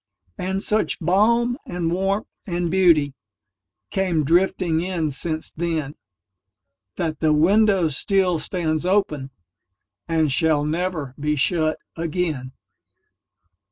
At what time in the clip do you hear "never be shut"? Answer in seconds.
10.65-11.77